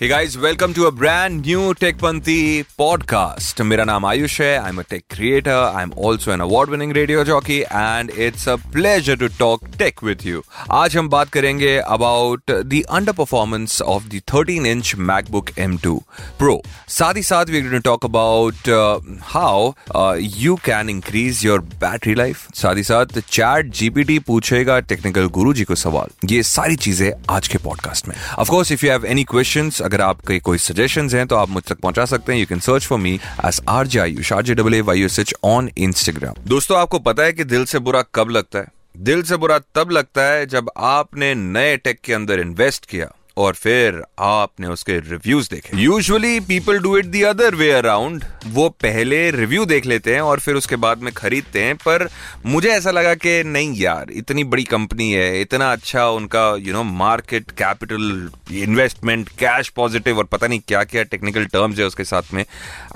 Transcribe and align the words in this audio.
Hey 0.00 0.08
guys, 0.08 0.36
welcome 0.36 0.74
to 0.74 0.84
a 0.86 0.92
brand 0.92 1.46
new 1.46 1.72
TechPanthi 1.74 2.64
podcast. 2.80 3.60
मेरा 3.60 3.84
नाम 3.84 4.04
आयुष 4.06 4.40
है 4.40 4.58
I'm 4.62 4.78
a 4.78 4.84
tech 4.84 5.04
creator. 5.14 5.56
I'm 5.80 5.92
also 6.06 6.32
an 6.34 6.42
award-winning 6.46 6.92
radio 6.92 7.22
jockey 7.24 7.64
and 7.82 8.10
it's 8.26 8.46
a 8.46 8.56
pleasure 8.74 9.16
to 9.22 9.28
talk 9.38 9.64
tech 9.78 10.02
with 10.08 10.24
you. 10.28 10.42
आज 10.70 10.96
हम 10.96 11.08
बात 11.08 11.30
करेंगे 11.36 11.70
about 11.96 12.52
the 12.72 12.82
underperformance 12.98 13.80
of 13.94 14.10
the 14.10 14.20
13-inch 14.32 14.92
MacBook 15.12 15.54
M2 15.68 15.94
Pro. 16.42 16.58
साथ 16.88 17.16
ही 17.16 17.22
साथ 17.22 17.54
we're 17.54 17.64
going 17.68 17.82
to 17.82 17.88
talk 17.88 18.04
about 18.10 18.68
uh, 18.68 19.00
how 19.32 19.74
uh, 19.94 20.14
you 20.44 20.58
can 20.68 20.92
increase 20.96 21.42
your 21.48 21.58
battery 21.86 22.18
life. 22.22 22.44
साथ 22.54 22.76
ही 22.76 22.82
साथ 22.90 23.18
chat 23.30 23.72
GPT 23.80 24.18
पूछेगा 24.26 24.78
टेक्निकल 24.92 25.26
गुरु 25.40 25.54
जी 25.54 25.64
को 25.64 25.74
सवाल 25.86 26.28
ये 26.34 26.42
सारी 26.52 26.76
चीजें 26.88 27.10
आज 27.36 27.48
के 27.48 27.58
पॉडकास्ट 27.64 28.08
में 28.08 28.14
of 28.38 28.48
course 28.50 28.72
if 28.72 28.84
you 28.84 28.90
have 28.90 29.06
any 29.06 29.24
questions 29.34 29.82
अगर 29.91 30.01
आपके 30.01 30.39
कोई 30.39 30.57
सजेशन 30.57 31.09
हैं 31.09 31.25
तो 31.27 31.35
आप 31.35 31.49
मुझ 31.49 31.63
तक 31.63 31.79
पहुँचा 31.79 32.05
सकते 32.05 32.31
हैं। 32.31 32.39
You 32.39 32.45
can 32.45 32.59
search 32.59 32.85
for 32.87 32.99
me 32.99 33.19
S 33.45 33.61
R 33.69 33.87
J 33.87 33.99
I 33.99 34.17
R 34.33 34.43
J 34.43 34.53
double 34.55 34.81
Y 34.81 35.07
on 35.43 35.69
Instagram 35.77 36.43
दोस्तों, 36.47 36.77
आपको 36.79 36.99
पता 36.99 37.23
है 37.23 37.33
कि 37.33 37.43
दिल 37.45 37.65
से 37.65 37.79
बुरा 37.79 38.03
कब 38.15 38.29
लगता 38.29 38.59
है? 38.59 38.67
दिल 38.97 39.23
से 39.23 39.37
बुरा 39.37 39.57
तब 39.75 39.91
लगता 39.91 40.23
है 40.23 40.45
जब 40.45 40.69
आपने 40.77 41.33
नए 41.35 41.75
टेक 41.77 41.99
के 42.03 42.13
अंदर 42.13 42.39
इन्वेस्ट 42.39 42.85
किया। 42.85 43.07
और 43.41 43.53
फिर 43.55 44.01
आपने 44.19 44.67
उसके 44.67 44.97
रिव्यूज़ 44.99 45.49
देखे। 45.51 45.77
Usually 45.77 46.39
people 46.41 46.79
do 46.79 46.95
it 46.97 47.05
the 47.05 47.21
other 47.23 47.55
way 47.55 47.71
around 47.71 48.23
वो 48.47 48.67
पहले 48.81 49.19
रिव्यू 49.31 49.65
देख 49.65 49.85
लेते 49.85 50.13
हैं 50.13 50.21
और 50.21 50.39
फिर 50.39 50.55
उसके 50.55 50.75
बाद 50.77 51.01
में 51.01 51.11
खरीदते 51.13 51.63
हैं, 51.63 51.75
पर 51.77 52.07
मुझे 52.45 52.69
ऐसा 52.69 52.91
लगा 52.91 53.13
कि 53.15 53.43
नहीं 53.45 53.73
यार, 53.75 54.11
इतनी 54.11 54.43
बड़ी 54.45 54.63
कंपनी 54.65 55.11
है, 55.11 55.41
इतना 55.41 55.71
अच्छा 55.71 56.07
उनका 56.11 56.45
you 56.57 56.73
know 56.73 56.83
market 56.83 57.51
capital 57.57 58.29
investment 58.53 59.29
cash 59.39 59.69
positive 59.75 60.17
और 60.17 60.23
पता 60.25 60.47
नहीं 60.47 60.59
क्या 60.67 60.83
क्या 60.85 61.03
टेक्निकल 61.05 61.45
टर्म्स 61.47 61.79
है 61.79 61.85
उसके 61.85 62.03
साथ 62.03 62.33
में। 62.33 62.43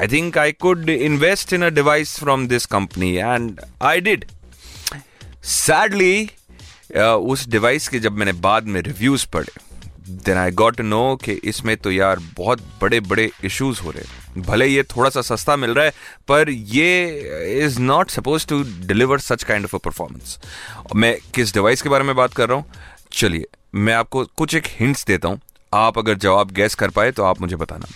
I 0.01 0.07
think 0.07 0.38
I 0.38 0.51
could 0.51 0.89
invest 0.89 1.53
in 1.53 1.66
a 1.66 1.69
device 1.71 2.17
from 2.19 2.47
this 2.47 2.66
company 2.67 3.13
and 3.16 3.59
I 3.81 4.01
did 4.01 4.25
sadly 5.43 6.29
उस 6.95 7.47
डिवाइस 7.49 7.88
के 7.88 7.99
जब 7.99 8.17
मैंने 8.17 8.33
बाद 8.41 8.67
में 8.67 8.81
रिव्यूज़ 8.81 9.25
पढ़े 9.33 9.51
देन 10.07 10.37
आई 10.37 10.51
गॉट 10.53 10.81
नो 10.81 11.15
कि 11.23 11.31
इसमें 11.43 11.75
तो 11.77 11.91
यार 11.91 12.19
बहुत 12.37 12.61
बड़े 12.81 12.99
बड़े 13.01 13.29
इश्यूज़ 13.43 13.81
हो 13.81 13.91
रहे 13.91 14.41
भले 14.41 14.65
ये 14.67 14.83
थोड़ा 14.85 15.09
सा 15.09 15.21
सस्ता 15.23 15.55
मिल 15.55 15.73
रहा 15.73 15.85
है, 15.85 15.93
पर 16.27 16.49
ये 16.49 17.59
is 17.63 17.79
not 17.81 18.09
suppose 18.09 18.47
to 18.47 18.61
deliver 18.87 19.19
such 19.19 19.43
kind 19.43 19.65
of 19.65 19.75
a 19.75 19.79
performance 19.79 20.37
मैं 20.95 21.15
किस 21.35 21.53
डिवाइस 21.53 21.81
के 21.81 21.89
बारे 21.89 22.03
में 22.03 22.15
बात 22.15 22.33
कर 22.33 22.49
रहा 22.49 22.57
हूँ? 22.57 22.65
चलिए, 23.11 23.45
मैं 23.75 23.93
आपको 23.93 24.25
कुछ 24.27 24.55
एक 24.55 24.67
हिंट्स 24.79 25.05
देता 25.05 25.27
हूँ। 25.27 25.39
आप 25.73 25.97
अगर 25.97 26.17
जवाब 26.17 26.51
गैस 26.51 26.75
कर 26.75 26.89
पाए 26.89 27.11
तो 27.11 27.23
आप 27.23 27.41
मुझे 27.41 27.55
बताना। 27.55 27.87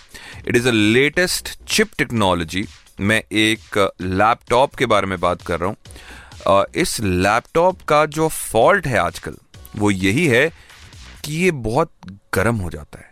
It 0.48 0.56
is 0.56 0.68
a 0.68 0.72
latest 0.72 1.56
chip 1.66 1.90
technology 1.98 2.66
मैं 3.00 3.22
एक 3.32 3.78
लैपटॉप 4.02 4.74
के 4.74 4.86
बारे 4.86 5.06
में 5.06 5.18
बात 5.20 5.42
कर 5.42 5.60
रहा 5.60 5.68
हूँ। 5.68 5.76
इस 6.76 6.98
लैपटॉप 7.00 7.82
का 7.88 8.04
जो 8.08 8.28
फॉल्ट 8.28 8.86
है 8.86 8.98
आजकल, 8.98 9.34
वो 9.76 9.90
यही 9.90 10.26
है 10.26 10.50
कि 11.24 11.34
ये 11.34 11.50
बहुत 11.50 11.92
गर्म 12.34 12.56
हो 12.56 12.70
जाता 12.70 12.98
है। 12.98 13.08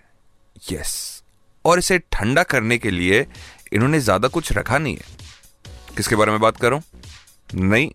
यस 0.72 1.22
और 1.64 1.78
इसे 1.78 1.98
ठंडा 2.12 2.42
करने 2.44 2.78
के 2.78 2.90
लिए 2.90 3.26
इन्होंने 3.72 4.00
ज़्यादा 4.00 4.28
कुछ 4.28 4.52
रखा 4.52 4.78
नहीं 4.78 4.96
है। 4.96 5.16
किसके 5.96 6.16
बारे 6.16 6.30
में 6.30 6.40
बात 6.40 6.56
कर? 6.56 6.80
नहीं। 7.54 7.90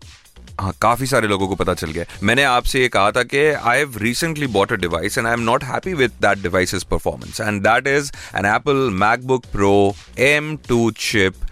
हाँ 0.60 0.72
काफ़ी 0.82 1.06
सारे 1.06 1.28
लोगों 1.28 1.48
को 1.48 1.54
पता 1.56 1.74
चल 1.74 1.90
गया। 1.90 2.04
मैंने 2.22 2.42
आपसे 2.44 2.80
ये 2.80 2.88
कहा 2.88 3.10
था 3.12 3.22
कि 3.24 3.38
I 3.38 3.78
have 3.78 3.96
recently 3.98 4.46
bought 4.48 4.72
a 4.72 4.76
device 4.76 5.18
and 5.18 5.26
I 5.26 5.32
am 5.32 5.40
not 5.40 5.64
happy 5.64 5.94
with 5.94 6.10
that 6.22 6.38
device 6.38 6.84
performance 6.84 7.40
and 7.40 7.62
that 7.62 7.86
is 7.86 8.12
an 8.36 8.46
Apple 8.46 8.88
MacBook 8.94 9.46
Pro 9.52 9.74
M 10.26 10.56
two 10.68 10.90
chip 11.00 11.44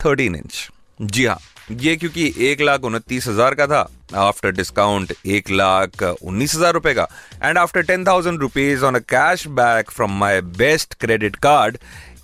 thirteen 0.00 0.34
inch 0.34 0.68
जी 1.00 1.24
हाँ। 1.24 1.38
ये 1.68 1.94
क्योंकि 1.96 2.32
एक 2.40 2.60
लाख 2.60 2.84
उनतीस 2.84 3.26
हज़ार 3.28 3.54
का 3.54 3.66
था 3.66 3.88
आफ्टर 4.16 4.50
डिस्काउंट 4.52 5.12
एक 5.26 5.50
लाख 5.50 6.02
उन्नीस 6.02 6.54
हज़ार 6.54 6.72
रुपए 6.72 6.92
का। 6.94 7.06
And 7.42 7.58
after 7.58 7.82
ten 7.82 8.04
thousand 8.06 8.40
rupees 8.40 8.84
on 8.84 8.94
a 8.94 8.98
cashback 9.56 9.90
from 9.90 10.18
my 10.18 10.40
best 10.58 10.94
credit 10.94 11.36
card 11.36 11.78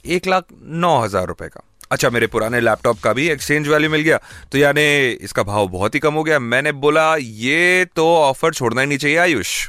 एक 0.07 0.27
लाख 0.27 0.45
नौ 0.63 0.99
हज़ार 1.01 1.27
रुपए 1.27 1.49
का। 1.49 1.63
अच्छा 1.91 2.11
मेरे 2.11 2.27
पुराने 2.27 2.61
लैपटॉप 2.61 3.01
का 3.01 3.13
भी 3.13 3.29
एक्सचेंज 3.31 3.69
वैल्यू 3.69 3.91
मिल 3.91 4.01
गया। 4.01 4.19
तो 4.53 4.59
यानी 4.59 4.85
इसका 5.21 5.43
भाव 5.43 5.69
बहुत 5.69 5.95
ही 5.95 6.01
कम 6.01 6.15
हो 6.15 6.23
गया। 6.23 6.39
मैंने 6.39 6.73
बोला, 6.75 7.15
ये 7.17 7.85
तो 7.97 8.07
ऑफ़र 8.17 8.55
छोड़ना 8.55 8.81
ही 8.81 8.87
नहीं 8.87 8.99
चाहिए, 8.99 9.17
आयुष. 9.19 9.69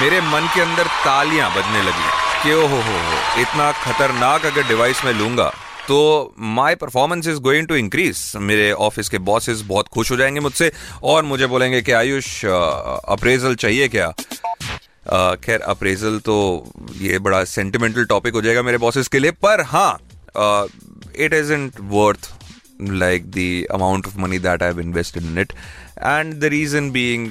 मेरे 0.00 0.20
मन 0.22 0.48
के 0.54 0.60
अंदर 0.60 0.86
तालियाँ 1.04 1.50
बजने 1.50 1.82
लगी। 1.82 2.10
कि 2.42 2.52
ओ 2.54 2.66
हो 2.68 2.80
हो 2.80 3.40
इतना 3.40 3.70
खतरनाक 3.74 4.46
अगर 4.46 4.68
डिवाइस 4.68 5.04
में 5.04 5.12
लूँगा 5.12 5.52
तो 5.88 6.34
my 6.38 6.74
performance 6.74 7.26
is 7.28 7.38
going 7.38 7.66
to 7.68 7.74
increase 7.74 8.32
मेरे 8.36 8.70
ऑफ़िस 8.72 9.08
के 9.08 9.18
बॉसेस 9.18 9.60
बहुत 9.60 9.88
खुश 9.88 10.10
हो 10.10 10.16
जाएँगे 10.16 10.40
मुझसे 10.40 10.70
और 11.02 11.24
मुझे 11.24 11.46
बोलेंगे 11.46 11.80
कि, 11.82 11.92
आयुष 11.92 12.44
अप्रेजल 12.44 13.54
चाहिए 13.54 13.88
क्या? 13.88 14.10
खैर 15.44 15.60
अप्रेजल 15.60 16.18
तो 16.18 16.36
ये 17.00 17.18
बड़ा 17.18 17.44
सेंटिमेंटल 17.44 18.04
टॉपिक 18.04 18.34
हो 18.34 18.42
जाएगा 18.42 18.62
मेरे 18.62 18.78
बॉसेस 18.78 19.08
के 19.08 19.18
लिए, 19.18 19.30
पर 19.30 19.60
हाँ 19.60 19.98
it 21.16 21.34
isn't 21.52 21.72
worth 21.80 22.32
like 22.82 23.30
the 23.30 23.66
amount 23.70 24.06
of 24.06 24.18
money 24.18 24.38
that 24.38 24.62
I 24.62 24.68
have 24.68 24.80
invested 24.80 25.22
in 25.22 25.38
it 25.38 25.52
and 25.98 26.34
the 26.34 26.44
reason 26.44 26.90
being 26.90 27.30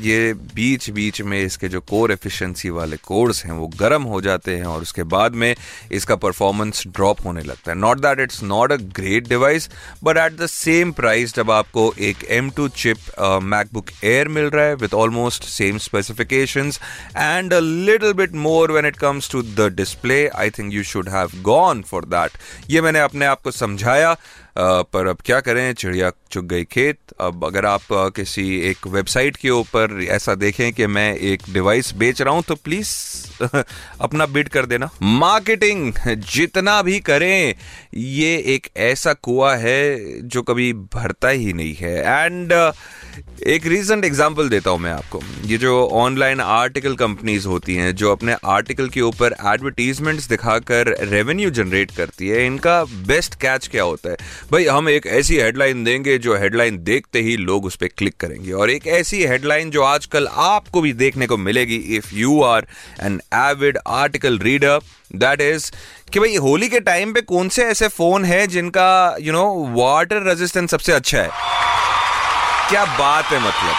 ये 0.00 0.32
बीच 0.54 0.88
बीच 0.90 1.20
में 1.22 1.40
इसके 1.40 1.68
जो 1.68 1.80
कोर 1.82 2.12
एफिशिएंसी 2.12 2.70
वाले 2.70 2.96
कोर्स 3.04 3.44
हैं, 3.44 3.52
वो 3.52 3.66
गर्म 3.76 4.02
हो 4.02 4.20
जाते 4.20 4.56
हैं 4.56 4.64
और 4.64 4.82
उसके 4.82 5.02
बाद 5.04 5.34
में 5.34 5.54
इसका 5.92 6.16
परफॉर्मेंस 6.16 6.82
ड्रॉप 6.86 7.24
होने 7.24 7.42
लगता 7.42 7.70
है। 7.70 7.76
Not 7.78 8.00
that 8.00 8.20
it's 8.20 8.42
not 8.42 8.72
a 8.72 8.76
great 8.96 9.28
device 9.28 9.68
but 10.04 10.16
at 10.16 10.36
the 10.38 10.46
same 10.46 10.92
price 10.92 11.34
जब 11.34 11.50
आपको 11.50 11.92
एक 12.00 12.24
M 12.30 12.50
two 12.50 12.68
chip 12.68 12.98
MacBook 13.44 13.90
Air 14.04 14.28
मिल 14.28 14.44
रहा 14.46 14.64
है 14.64 14.74
with 14.76 14.94
almost 14.94 15.44
same 15.44 15.78
specification 15.78 16.72
and 17.16 17.54
a 17.54 17.60
little 17.60 18.12
bit 18.12 18.34
more 18.48 18.72
when 18.72 18.86
it 18.86 18.96
comes 18.96 19.30
to 19.30 19.42
the 19.42 19.72
display 19.76 20.26
I 20.28 20.50
think 20.50 20.72
you 20.72 20.82
should 20.84 21.08
have 21.08 21.40
gone 21.42 21.82
for 21.90 22.04
that 22.06 22.70
ये 22.70 22.80
मैंने 22.80 23.00
अपने 23.00 23.26
आप 23.26 23.42
को 23.42 23.50
समझाया। 23.50 24.16
पर 24.58 25.06
अब 25.06 25.18
क्या 25.24 25.40
करें? 25.40 25.72
चिड़िया 25.74 26.10
चुग 26.30 26.46
गई 26.46 26.64
खेत। 26.64 26.98
अब 27.20 27.44
अगर 27.44 27.66
आप 27.66 27.82
किसी 27.92 28.44
एक 28.60 28.86
वेबसाइट 28.86 29.36
के 29.36 29.50
ऊपर 29.50 30.02
ऐसा 30.02 30.34
देखें 30.34 30.72
कि 30.72 30.86
मैं 30.86 31.14
एक 31.16 31.42
डिवाइस 31.52 31.94
बेच 31.94 32.22
रहा 32.22 32.34
हूँ 32.34 32.42
तो 32.42 32.54
प्लीज़ 32.54 32.88
अपना 34.00 34.26
बिड 34.26 34.48
कर 34.48 34.66
देना। 34.66 34.90
मार्केटिंग 35.02 35.92
जितना 36.08 36.80
भी 36.82 37.00
करें, 37.00 37.54
ये 37.94 38.36
एक 38.54 38.68
ऐसा 38.76 39.12
कुआ 39.12 39.54
है 39.56 40.20
जो 40.28 40.42
कभी 40.42 40.72
भरता 40.72 41.28
ही 41.28 41.52
नहीं 41.52 41.74
है। 41.74 41.98
एंड 42.24 42.52
एक 43.46 43.66
रीजेंट 43.66 44.04
एग्जांपल 44.04 44.48
देता 44.48 44.70
हूँ 44.70 44.78
मैं 44.78 44.92
आपको। 44.92 45.20
ये 45.46 45.56
जो 45.58 45.88
ऑनलाइन 45.92 46.40
आर्टिकल 46.40 46.94
कंपनीज़ 46.94 47.46
होती 47.46 47.74
हैं, 47.74 47.94
जो 47.94 48.12
अपने 48.12 48.36
आर्टिकल 48.44 48.88
के 48.88 49.00
ऊपर 49.00 49.34
एडवर्टीजमेंट्स 49.46 50.28
दिखाकर 50.28 50.94
रेवेन्यू 51.00 51.50
जनरेट 51.50 51.90
करती 51.90 52.28
है, 52.28 52.46
इनका 52.46 52.84
बेस्ट 52.84 53.34
कैच 53.34 53.66
क्या 53.68 53.82
होता 53.82 54.10
है? 54.10 54.16
भाई, 54.52 54.64
हम 54.64 54.88
एक 54.88 55.06
ऐसी 55.06 55.36
हेडलाइन 55.36 55.84
देंगे 55.84 56.16
जो 56.18 56.36
हेडलाइन 56.36 56.82
देखते 56.84 57.20
ही 57.20 57.36
लोग 57.36 57.64
उस 57.64 57.76
पर 57.76 57.88
क्लिक 57.98 58.16
करेंगे 58.16 58.52
और 58.52 58.70
एक 58.70 58.86
ऐसी 58.86 59.22
हेडलाइन 59.24 59.70
जो 59.70 59.82
आजकल 59.82 60.26
आपको 60.26 60.80
भी 60.80 60.92
देखने 60.92 61.26
को 61.26 61.36
मिलेगी 61.36 61.76
if 61.96 62.14
you 62.14 62.42
are 62.42 62.66
an 63.02 63.20
avid 63.34 63.78
article 63.86 64.38
reader 64.38 64.80
that 65.16 65.40
is 65.40 65.70
कि 66.12 66.20
भाई, 66.20 66.36
होली 66.36 66.68
के 66.68 66.80
टाइम 66.80 67.12
पे 67.12 67.20
कौन 67.20 67.48
से 67.48 67.64
ऐसे 67.64 67.88
फ़ोन 67.88 68.24
है 68.24 68.46
जिनका 68.46 69.16
यू 69.20 69.32
नो 69.32 69.46
वाटर 69.76 70.22
रेजिस्टेंस 70.22 70.70
सबसे 70.70 70.92
अच्छा 70.92 71.22
है? 71.22 71.73
क्या 72.68 72.84
बात 72.84 73.24
है 73.24 73.38
मतलब? 73.38 73.74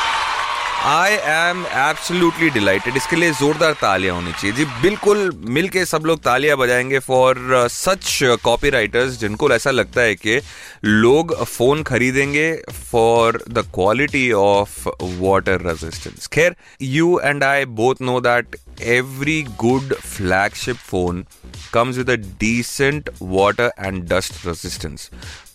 आई 0.84 1.12
एम 1.12 1.66
एब्सोल्युटली 1.66 2.50
डिलाइटेड 2.50 2.98
इसके 2.98 3.16
लिए 3.16 3.32
जोरदार 3.32 3.74
तालियाँ 3.74 4.16
होनी 4.16 4.32
चाहिए। 4.32 4.56
जी, 4.56 4.66
बिल्कुल 4.66 5.44
मिलके 5.50 5.86
सब 5.86 6.04
लोग 6.06 6.20
तालियाँ 6.20 6.58
बजाएँगे 6.58 7.00
फॉर 7.00 7.36
सच 7.72 8.20
कॉपी 8.44 8.70
राइटर्स 8.70 9.20
जिनको 9.20 9.52
ऐसा 9.52 9.72
लगता 9.72 10.02
है 10.02 10.16
कि 10.16 10.42
लोग 10.84 11.44
फ़ोन 11.44 11.84
खरीदेंगे 11.84 12.62
for 12.92 13.44
the 13.50 13.66
quality 13.76 14.32
of 14.32 14.88
water 15.02 15.62
resistance 15.62 16.28
खैर 16.28 16.56
you 16.81 17.20
and 17.24 17.44
I 17.44 17.66
both 17.66 17.96
know 18.02 18.20
that 18.20 18.56
every 18.81 19.42
good 19.44 19.96
flagship 19.96 20.76
phone 20.76 21.26
comes 21.74 21.98
with 21.98 22.10
a 22.10 22.18
decent 22.44 23.10
water 23.34 23.70
and 23.86 24.04
dust 24.12 24.34
resistance. 24.46 25.02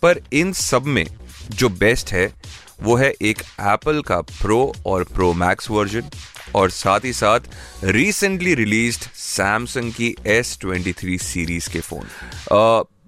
पर 0.02 0.20
इन 0.32 0.52
सब 0.52 0.86
में 0.86 1.06
जो 1.50 1.68
बेस्ट 1.68 2.12
है 2.12 2.32
वो 2.82 2.96
है 2.96 3.12
एक 3.22 3.42
एप्पल 3.62 4.00
का 4.02 4.20
प्रो 4.22 4.60
और 4.86 5.04
प्रो 5.14 5.32
मैक्स 5.34 5.70
वर्जन 5.70 6.10
और 6.54 6.70
साथ 6.70 7.04
ही 7.04 7.12
साथ 7.12 7.40
रिसेंटली 7.84 8.54
रिलीज़ 8.54 8.98
सैमसंग 9.16 9.92
की 9.92 10.14
एस 10.28 10.56
ट्वेंटी 10.60 10.92
थ्री 10.92 11.18
सीरीज़ 11.18 11.70
के 11.70 11.80
phone 11.80 12.06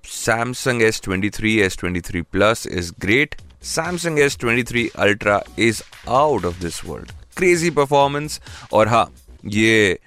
Samsung 0.06 0.82
S 0.82 1.00
twenty 1.04 1.30
three 1.30 1.58
S 1.60 1.76
twenty 1.78 2.00
three 2.00 2.22
plus 2.32 2.66
is 2.66 2.92
great 3.00 3.34
Samsung 3.66 4.18
S 4.18 4.36
twenty 4.38 4.62
three 4.64 4.88
Ultra 4.98 5.40
is 5.58 5.82
out 6.10 6.44
of 6.44 6.60
this 6.60 6.84
world 6.84 7.12
crazy 7.36 7.70
performance 7.70 8.40
और 8.72 8.88
हाँ 8.88 9.10
ये 9.46 9.98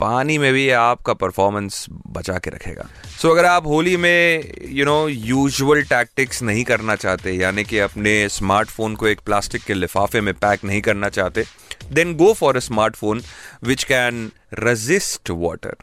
पानी 0.00 0.38
में 0.38 0.52
भी 0.52 0.70
आपका 0.70 1.12
परफॉर्मेंस 1.12 1.86
बचा 1.90 2.38
के 2.38 2.50
रखेगा। 2.50 2.88
सो 3.22 3.28
so, 3.28 3.34
अगर 3.34 3.44
आप 3.44 3.66
होली 3.66 3.96
में 3.96 4.52
यू 4.68 4.84
नो 4.84 5.08
यूजुअल 5.08 5.82
टैक्टिक्स 5.82 6.42
नहीं 6.42 6.64
करना 6.64 6.96
चाहते 6.96 7.32
यानी 7.32 7.64
कि 7.64 7.78
अपने 7.78 8.28
स्मार्टफ़ोन 8.28 8.94
को 8.94 9.06
एक 9.06 9.20
प्लास्टिक 9.20 9.62
के 9.62 9.74
लिफाफे 9.74 10.20
में 10.20 10.34
पैक 10.34 10.64
नहीं 10.64 10.80
करना 10.80 11.08
चाहते 11.08 11.44
then 11.92 12.14
go 12.14 12.32
for 12.32 12.56
a 12.56 12.60
smartphone 12.60 13.22
which 13.62 13.84
can 13.84 14.30
resist 14.54 15.30
water 15.30 15.76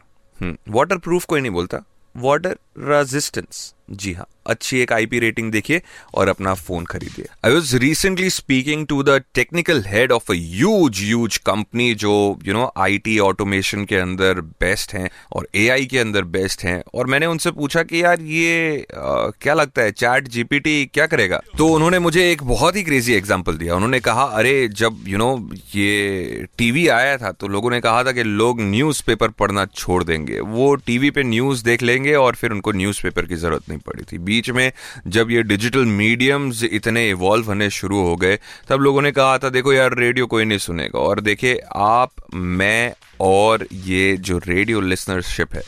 waterproof 0.96 1.24
कोई 1.24 1.40
नहीं 1.40 1.52
बोलता। 1.52 1.78
वाटर 2.16 2.56
रेजिस्टेंस 2.76 3.72
जी 3.90 4.12
हाँ 4.12 4.26
अच्छी 4.46 4.78
एक 4.80 4.92
आईपी 4.92 5.18
रेटिंग 5.18 5.50
देखिए 5.52 5.80
और 6.14 6.28
अपना 6.28 6.52
फ़ोन 6.54 6.84
खरीदिए। 6.84 7.26
I 7.44 7.52
was 7.52 7.76
recently 7.76 8.28
speaking 8.30 8.86
to 8.86 9.02
the 9.02 9.20
technical 9.34 9.82
head 9.86 10.12
of 10.12 10.30
a 10.32 10.34
huge 10.34 11.00
huge 11.00 11.36
company 11.36 11.94
जो 11.94 12.12
यू 12.46 12.52
नो 12.54 12.70
आईटी 12.76 13.18
ऑटोमेशन 13.18 13.84
के 13.84 13.96
अंदर 13.96 14.40
बेस्ट 14.60 14.94
हैं 14.94 15.10
और 15.32 15.48
एआई 15.54 15.86
के 15.86 15.98
अंदर 15.98 16.24
बेस्ट 16.36 16.64
हैं 16.64 16.82
और 16.94 17.06
मैंने 17.06 17.26
उनसे 17.26 17.50
पूछा 17.50 17.82
कि 17.82 18.02
यार 18.02 18.20
ये 18.20 18.78
आ, 18.78 19.28
क्या 19.40 19.54
लगता 19.54 19.82
है 19.82 19.90
चैट 19.92 20.28
जीपीटी 20.28 20.84
क्या 20.86 21.06
करेगा? 21.06 21.40
तो 21.58 21.68
उन्होंने 21.68 21.98
मुझे 21.98 22.30
एक 22.30 22.42
बहुत 22.44 22.76
ही 22.76 22.82
क्रेजी 22.82 23.14
एग्ज़ाम्पल 23.14 23.56
दिया। 23.56 23.74
उन्होंने 23.74 24.00
कहा 24.00 24.24
अरे 24.38 24.68
जब 24.70 25.04
यू 25.06 25.16
you 25.16 25.18
नो 25.18 25.30
know, 25.36 25.58
ये 25.76 26.46
टीवी 26.58 26.86
आया 26.88 27.16
था 27.18 27.32
तो 27.32 27.48
लोगों 27.48 27.70
ने 27.70 27.80
कहा 27.80 28.02
था 28.04 28.12
कि 28.12 28.22
लोग 28.22 28.60
न्यूज़ 28.62 29.02
पेपर 29.06 29.28
पढ़ना 29.38 29.66
छोड़ 29.66 30.02
देंगे। 30.04 30.40
वो 30.40 30.74
टीवी 30.76 31.10
पे 31.10 31.22
न्यूज़ 31.24 31.64
देख 31.64 31.82
लेंगे 31.82 32.14
और 32.14 32.34
फिर 32.34 32.52
उनको 32.62 32.78
न्यूज़पेपर 32.78 33.26
की 33.26 33.36
ज़रूरत 33.36 33.68
नहीं 33.68 33.78
पड़ी 33.80 34.04
थी। 34.04 34.18
बीच 34.20 34.50
में 34.50 34.72
जब 35.08 35.30
ये 35.30 35.42
डिजिटल 35.44 35.84
मीडियम्स 35.92 36.62
इतने 36.64 37.08
इवॉल्व 37.10 37.46
होने 37.46 37.70
शुरू 37.72 38.00
हो 38.00 38.16
गए, 38.16 38.38
तब 38.68 38.80
लोगों 38.80 39.02
ने 39.02 39.12
कहा 39.12 39.38
था, 39.38 39.48
देखो 39.50 39.72
यार 39.72 39.94
रेडियो 39.98 40.26
कोई 40.26 40.44
नहीं 40.44 40.58
सुनेगा। 40.60 40.98
और 41.00 41.20
देखिए, 41.20 41.58
आप, 41.74 42.10
मैं 42.34 42.92
और 43.20 43.66
ये 43.72 44.16
जो 44.18 44.38
रेडियो 44.38 44.80
लिसनरशिप 44.82 45.54
है, 45.54 45.62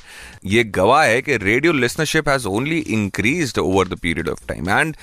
ये 0.44 0.62
गवाह 0.76 1.05
है 1.05 1.20
कि 1.23 1.37
radio 1.37 1.73
listenership 1.73 2.29
has 2.29 2.46
only 2.49 2.79
increase 2.79 3.58
over 3.58 3.88
the 3.88 3.99
period 3.99 4.29
of 4.29 4.46
time 4.49 4.70
and 4.70 4.96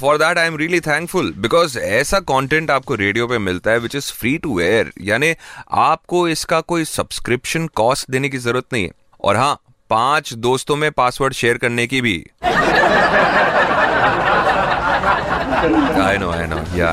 for 0.00 0.18
that 0.18 0.38
I 0.38 0.46
am 0.46 0.56
really 0.56 0.80
thankful 0.80 1.32
because 1.38 1.78
ऐसा 1.78 2.20
कंटेंट 2.30 2.70
आपको 2.70 2.94
रेडियो 2.94 3.26
पे 3.26 3.38
मिलता 3.40 3.70
है 3.70 3.78
which 3.78 3.94
is 3.96 4.12
free 4.12 4.36
to 4.38 4.58
air 4.60 4.92
यानी 5.02 5.34
आपको 5.82 6.26
इसका 6.28 6.60
कोई 6.72 6.84
सब्सक्रिप्शन 6.86 7.66
कॉस्ट 7.74 8.10
देने 8.10 8.28
की 8.28 8.38
ज़रूरत 8.38 8.72
नहीं 8.72 8.84
है। 8.84 8.90
और 9.24 9.36
हाँ 9.36 9.58
पाँच 9.92 10.32
दोस्तों 10.34 10.76
में 10.76 10.90
पासवर्ड 10.92 11.34
शेयर 11.34 11.58
करने 11.58 11.86
की 11.86 12.00
भी। 12.00 12.14
आई 16.02 16.18
no 16.18 16.30
I 16.30 16.46
know 16.46 16.60
yeah 16.76 16.88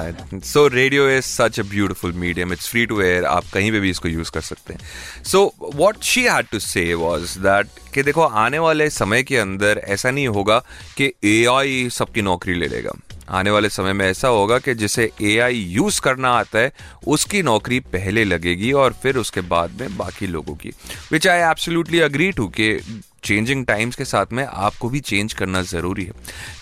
so 0.46 0.68
radio 0.68 1.07
is 1.10 1.25
such 1.25 1.60
a 1.60 1.63
beautiful 1.69 2.13
medium 2.13 2.54
it's 2.54 2.69
free 2.69 2.86
to 2.86 3.01
air 3.01 3.25
आप 3.25 3.44
कहीं 3.54 3.72
पे 3.72 3.80
भी 3.80 3.90
इसको 3.90 4.10
यूज़ 4.10 4.31
कर 4.31 4.42
सकते 4.42 4.74
हैं। 4.74 5.24
So 5.24 5.54
what 5.75 6.04
she 6.04 6.24
had 6.24 6.48
to 6.51 6.60
say 6.60 6.94
was 6.94 7.38
that 7.40 7.68
कि 7.94 8.04
देखो, 8.04 8.22
आने 8.22 8.60
वाले 8.60 8.90
समय 8.90 9.24
के 9.24 9.38
अंदर 9.38 9.81
ऐसा 9.88 10.12
नहीं 10.12 10.28
होगा 10.28 10.60
कि 10.98 11.13
ए 11.25 11.46
आई 11.51 11.90
सबकी 11.92 12.22
नौकरी 12.22 12.54
ले 12.54 12.68
लेगा। 12.68 12.92
आने 13.29 13.49
वाले 13.49 13.69
समय 13.69 13.93
में 13.93 14.05
ऐसा 14.07 14.27
होगा 14.27 14.59
कि 14.59 14.73
जिसे 14.73 15.11
एआई 15.21 15.55
यूज़ 15.55 16.01
करना 16.01 16.29
आता 16.29 16.59
है, 16.59 16.71
उसकी 17.07 17.41
नौकरी 17.41 17.79
पहले 17.79 18.23
लगेगी 18.23 18.71
और 18.71 18.93
फिर 19.03 19.17
उसके 19.17 19.41
बाद 19.41 19.81
में 19.81 19.97
बाकी 19.97 20.27
लोगों 20.27 20.55
की। 20.55 20.71
Which 21.11 21.27
I 21.27 21.39
absolutely 21.39 21.99
agree 21.99 22.31
to 22.31 22.47
के 22.47 22.79
चेंजिंग 23.24 23.66
टाइम्स 23.66 23.95
के 23.95 24.06
साथ 24.06 24.33
में 24.33 24.45
आपको 24.45 24.89
भी 24.89 25.00
चेंज 25.00 25.33
करना 25.33 25.62
ज़रूरी 25.62 26.04
है। 26.04 26.12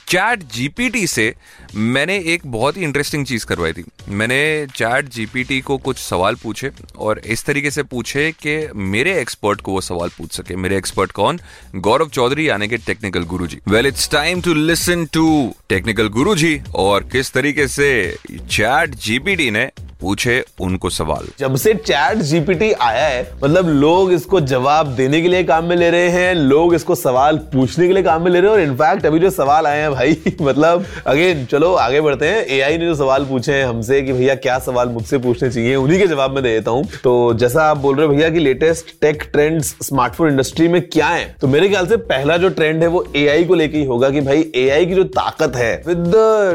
चैट 0.07 0.43
जीपीटी 0.53 1.05
से 1.07 1.33
मैंने 1.75 2.17
एक 2.33 2.41
बहुत 2.45 2.77
ही 2.77 2.83
इंटरेस्टिंग 2.83 3.25
चीज़ 3.25 3.45
करवाई 3.45 3.73
थी। 3.73 3.83
मैंने 4.09 4.67
चैट 4.75 5.09
जीपीटी 5.09 5.59
को 5.61 5.77
कुछ 5.77 5.97
सवाल 5.97 6.35
पूछे 6.35 6.71
और 6.97 7.19
इस 7.25 7.43
तरीके 7.45 7.71
से 7.71 7.83
पूछे 7.83 8.31
कि 8.43 8.57
मेरे 8.75 9.19
एक्सपर्ट 9.21 9.61
को 9.61 9.71
वो 9.71 9.81
सवाल 9.81 10.09
पूछ 10.09 10.31
सके। 10.31 10.55
मेरे 10.55 10.77
एक्सपर्ट 10.77 11.11
कौन? 11.11 11.39
गौरव 11.75 12.09
चौधरी, 12.09 12.47
यानी 12.49 12.67
कि 12.67 12.77
technical 12.77 13.23
Guru 13.25 13.47
ji 13.47 13.59
well 13.67 13.87
it's 13.87 14.09
time 14.11 14.41
to 14.41 14.53
listen 14.53 15.05
to 15.05 15.53
technical 15.69 16.07
Guru 16.09 16.35
ji 16.35 16.59
और 16.75 17.03
किस 17.03 17.31
तरीके 17.31 17.67
से 17.67 17.89
चैट 18.31 18.95
जीपीटी 18.97 19.51
ने 19.51 19.69
पूछे 20.01 20.43
उनको 20.61 20.89
सवाल। 20.89 21.27
जब 21.39 21.55
से 21.57 21.73
चैट 21.75 22.17
जीपीटी 22.19 22.71
आया 22.71 23.05
है 23.05 23.21
मतलब 23.43 23.69
लोग 23.71 24.11
इसको 24.13 24.39
जवाब 24.41 24.87
देने 24.95 25.21
के 25.21 25.27
लिए 25.27 25.43
काम 25.43 25.65
में 25.65 25.75
ले 25.75 25.89
रहे 25.89 26.09
हैं, 26.09 26.33
लोग 26.35 26.73
इसको 26.75 26.95
सवाल 26.95 27.37
पूछने 27.53 27.87
के 27.87 27.93
लिए 27.93 28.03
काम 28.03 28.23
में 28.23 28.31
ले 28.31 28.39
रहे 28.39 28.51
हैं, 28.51 28.57
और 28.57 28.63
इनफैक्ट 28.63 29.05
अभी 29.05 29.19
जो 29.19 29.29
सवाल 29.31 29.67
आए 29.67 29.79
हैं 29.79 29.91
भाई 29.91 30.17
मतलब 30.41 30.85
अगेन 31.07 31.45
चलो 31.45 31.73
आगे 31.75 32.01
बढ़ते 32.01 32.27
हैं। 32.27 32.45
एआई 32.47 32.77
ने 32.77 32.85
जो 32.85 32.95
सवाल 32.95 33.25
पूछे 33.25 33.53
हैं 33.53 33.65
हमसे 33.65 34.01
कि 34.01 34.13
भैया 34.13 34.35
क्या 34.37 34.57
सवाल 34.59 34.89
मुझसे 34.89 35.17
पूछने 35.17 35.49
चाहिए, 35.49 35.75
उन्हीं 35.75 35.99
के 35.99 36.07
जवाब 36.07 36.31
में 36.31 36.43
दे 36.43 36.49
देता 36.49 36.71
हूँ। 36.71 36.85
तो 37.03 37.33
जैसा 37.35 37.63
आप 37.63 37.77
बोल 37.77 37.95
रहे 37.95 38.07
हो 38.07 38.13
भैया 38.13 38.29
कि 38.29 38.39
latest 38.39 38.93
tech 39.01 39.23
trend 39.33 39.61
smartphone 39.61 40.29
industry 40.29 40.67
में 40.67 40.81
क्या 40.83 41.07
है? 41.07 41.25
तो 41.41 41.47
मेरे 41.47 41.69
ख्याल 41.69 41.87
से 41.87 41.97
पहला 42.07 42.37
जो 42.37 42.49
ट्रेंड 42.51 42.81
है 42.83 42.87
वो 42.89 43.05
एआई 43.15 43.43
को 43.45 43.55
लेकर 43.55 43.77
ही 43.77 43.83
होगा 43.85 44.09
कि 44.09 44.21
भाई 44.21 44.45
एआई 44.55 44.85
की 44.85 44.95
जो 44.95 45.03
ताकत 45.15 45.55
है 45.55 45.73
विद 45.87 46.03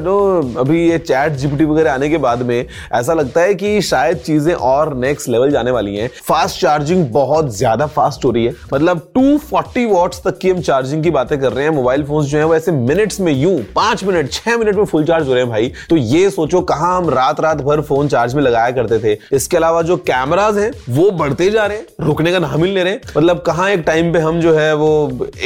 नो 0.05 0.17
अभी 0.61 0.89
ये 0.89 0.99
चैट 1.01 1.33
जीपीटी 1.35 1.65
वगैरह 1.65 1.93
आने 1.93 2.09
के 2.11 2.19
बाद 2.19 2.43
में 2.43 2.67
ऐसा 2.93 3.13
लगता 3.13 3.32
लगता 3.33 3.41
है 3.43 3.55
कि 3.55 3.81
शायद 3.83 4.17
चीज़ें 4.17 4.55
और 4.55 4.95
नेक्स्ट 4.95 5.29
लेवल 5.29 5.51
जाने 5.51 5.71
वाली 5.71 5.95
हैं। 5.97 6.09
फास्ट 6.25 6.61
चार्जिंग 6.61 7.07
बहुत 7.13 7.49
ज़्यादा 7.57 7.87
फास्ट 7.89 8.25
हो 8.25 8.31
रही 8.31 8.45
है। 8.45 8.55
मतलब 8.73 8.99
240 9.15 9.85
वॉट्स 9.87 10.21
तक 10.25 10.39
की 10.39 10.51
हम 10.51 10.61
चार्जिंग 10.63 11.03
की 11.05 11.11
बातें 11.11 11.39
कर 11.41 11.53
रहे 11.53 11.65
हैं। 11.65 11.73
मोबाइल 11.73 12.05
फ़ोन 12.05 12.25
जो 12.25 12.39
है 12.39 12.45
वो 12.45 12.55
ऐसे 12.55 12.73
मिनट्स 12.73 13.21
में 13.21 13.33
यूँ, 13.33 13.57
पाँच 13.77 14.05
मिनट 14.05 14.31
छह 14.33 14.57
मिनट 14.57 14.77
में 14.77 14.85
फुल 14.85 15.05
चार्ज 15.05 15.29
हो 15.29 15.35
रहे 15.35 15.43
हैं 15.43 15.51
भाई। 15.51 15.73
तो 15.91 15.97
ये 15.97 16.29
सोचो 16.31 16.61
कहाँ 16.63 16.97
हम 16.97 17.09
रात 17.11 17.41
रात 17.41 17.63
भर 17.63 17.81
फ़ोन 17.83 18.09
चार्ज 18.09 18.35
में 18.35 18.43
लगाया 18.43 18.71
करते 18.73 18.99
थे। 18.99 19.19
इसके 19.37 19.57
अलावा 19.57 19.83
जो 19.83 19.97
कैमराज 20.03 20.59
हैं, 20.59 20.71
वो 20.91 21.11
बढ़ते 21.13 21.51
जा 21.51 21.67
रहे 21.67 21.79
हैं। 21.79 22.07
रुकने 22.07 22.33
का 22.33 22.39
नाम 22.39 22.65
ले 22.65 22.83
रहे। 22.83 22.95
मतलब 23.17 23.39
कहाँ 23.47 23.71
एक 23.71 23.81
टाइम 23.87 24.13
पे 24.13 24.19
हम 24.19 24.41
जो 24.41 24.55
है 24.55 24.75
वो 24.77 24.91